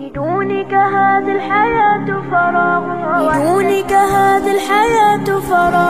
[0.00, 2.84] بدونك هذه الحياة فراغ
[3.20, 5.89] بدونك هذه الحياة فراغ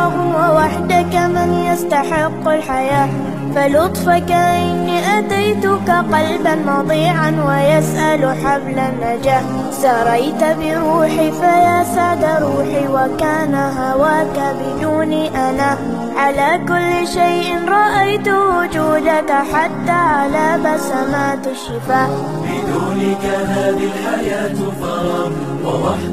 [1.73, 3.09] يستحق الحياة.
[3.55, 9.43] فلطفك إني أتيتك قلبا مضيعا ويسأل حبل النجاة.
[9.71, 15.77] سريت بروحي فيا ساد روحي وكان هواك بدوني أنا.
[16.17, 22.11] على كل شيء رأيت وجودك حتى على بسمات الشفاء.
[22.45, 25.31] بدونك هذه الحياة فراغ
[25.65, 26.10] ووحدك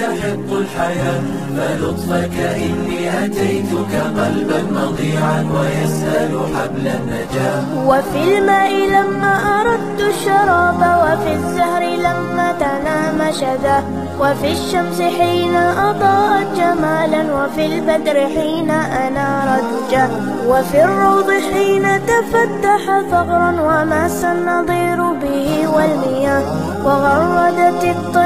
[0.00, 1.22] يستحق الحياة
[1.56, 7.86] فلطفك إني أتيتك قلبا مضيعا ويسأل حبل النجاة.
[7.86, 13.84] وفي الماء لما أردت الشراب وفي الزهر لما تنام شذا
[14.20, 20.08] وفي الشمس حين أضاءت جمالا وفي البدر حين أنار دجا
[20.46, 26.42] وفي الروض حين تفتح ثغرا وماس النظير به والمياه.
[26.84, 28.19] وغردت الطير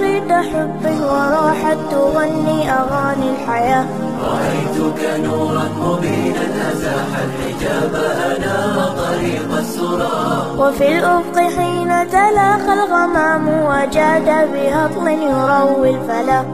[0.00, 3.86] تغريد حب وراحت تغني أغاني الحياة.
[4.24, 7.94] رأيتك نورا مبينا أزاح الحجاب
[8.30, 16.44] أنار طريق السرى وفي الأفق حين تلاقى الغمام وجاد بهطل يروي الفلا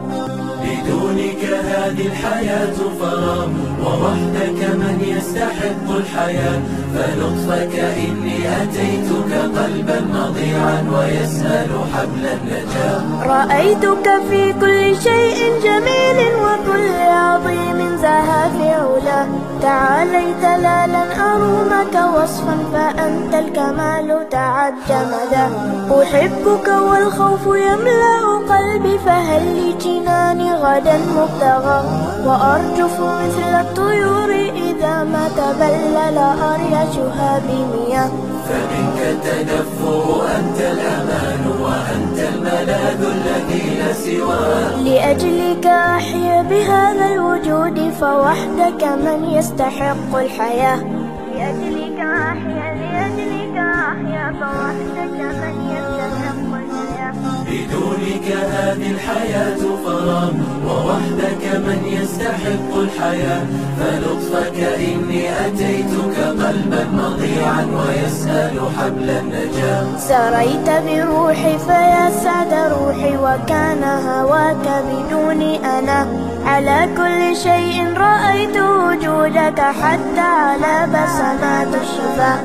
[0.63, 3.47] بدونك هذه الحياة فراغ
[3.83, 4.95] ووحدك من
[5.37, 6.61] يستحق الحياة
[6.93, 13.01] فلطفك إني أتيتك قلبا مضيعا ويسأل حبل النجاة.
[13.27, 19.25] رأيتك في كل شيء جميل وكل عظيم زها في علا.
[19.61, 25.45] تعاليت لا لن أرومك وصفا فأنت الكمال تعد مدى
[26.01, 28.17] أحبك والخوف يملأ
[28.49, 31.83] قلبي فهل لي جناني غدا مبتغى؟
[32.25, 34.26] وأرجف مثل الطيور
[35.03, 38.11] ما تبلل أريشها بمياه
[38.49, 40.05] فمنك تدفه
[40.39, 50.79] أنت الأمان وأنت الملاذ الذي لا سواه لأجلك أحيا بهذا الوجود فوحدك من يستحق الحياة.
[51.35, 57.13] لأجلك أحيا لأجلك أحيا فوحدك من يستحق الحياة.
[57.47, 60.31] بدونك هذه الحياة فراغ
[62.57, 63.45] يستحق الحياة
[63.79, 69.97] فلطفك إني أتيتك قلبا مضيعا ويسأل حبل النجاة.
[69.97, 76.07] سريت بروحي فيا سعد روحي وكان هواك بدوني أنا.
[76.45, 82.39] على كل شيء رأيت وجودك حتى على بسمات الشفاه